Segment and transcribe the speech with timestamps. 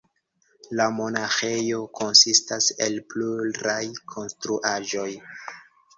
[0.79, 3.79] La monaĥejo konsistas el pluraj
[4.15, 5.09] konstruaĵoj.